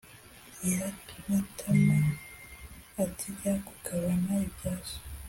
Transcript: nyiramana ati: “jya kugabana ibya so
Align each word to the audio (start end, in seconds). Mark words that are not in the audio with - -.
nyiramana 0.59 1.99
ati: 3.03 3.25
“jya 3.37 3.53
kugabana 3.67 4.33
ibya 4.47 4.73
so 4.87 4.97